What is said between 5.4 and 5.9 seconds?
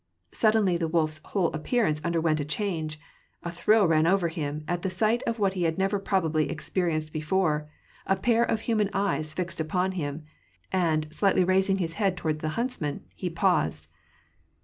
he had